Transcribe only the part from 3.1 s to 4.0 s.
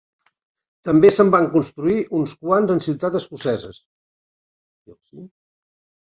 escoceses.